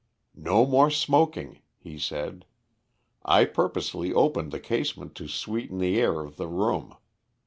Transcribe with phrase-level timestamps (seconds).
[0.33, 2.45] "No more smoking," he said.
[3.23, 6.95] "I purposely opened the casement to sweeten the air of the room.